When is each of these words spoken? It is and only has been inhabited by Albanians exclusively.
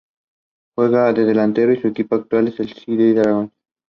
It 0.79 0.81
is 0.81 0.93
and 1.37 1.59
only 1.59 1.75
has 1.75 1.83
been 1.83 1.95
inhabited 1.95 2.09
by 2.09 2.15
Albanians 2.15 2.59
exclusively. 2.59 3.51